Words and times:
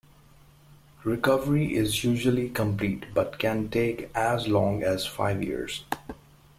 Recovery 1.03 1.75
is 1.75 2.03
usually 2.03 2.49
complete, 2.49 3.05
but 3.13 3.37
can 3.37 3.69
take 3.69 4.09
as 4.15 4.47
long 4.47 4.81
as 4.81 5.05
five 5.05 5.43
years. 5.43 5.83